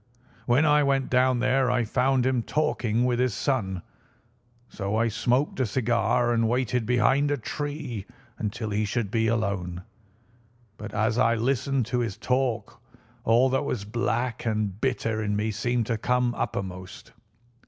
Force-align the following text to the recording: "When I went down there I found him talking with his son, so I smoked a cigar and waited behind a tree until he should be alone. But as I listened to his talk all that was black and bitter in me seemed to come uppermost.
"When 0.47 0.65
I 0.65 0.81
went 0.81 1.11
down 1.11 1.41
there 1.41 1.69
I 1.69 1.83
found 1.83 2.25
him 2.25 2.41
talking 2.41 3.05
with 3.05 3.19
his 3.19 3.35
son, 3.35 3.83
so 4.67 4.95
I 4.95 5.09
smoked 5.09 5.59
a 5.59 5.65
cigar 5.67 6.33
and 6.33 6.49
waited 6.49 6.87
behind 6.87 7.29
a 7.29 7.37
tree 7.37 8.07
until 8.39 8.71
he 8.71 8.83
should 8.83 9.11
be 9.11 9.27
alone. 9.27 9.83
But 10.75 10.95
as 10.95 11.19
I 11.19 11.35
listened 11.35 11.85
to 11.85 11.99
his 11.99 12.17
talk 12.17 12.81
all 13.25 13.47
that 13.49 13.63
was 13.63 13.85
black 13.85 14.43
and 14.43 14.81
bitter 14.81 15.21
in 15.21 15.35
me 15.35 15.51
seemed 15.51 15.85
to 15.85 15.99
come 15.99 16.33
uppermost. 16.33 17.13